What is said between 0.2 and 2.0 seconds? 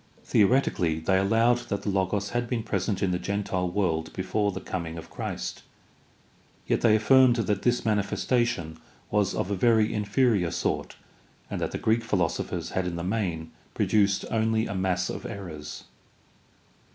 The oretically they allowed that the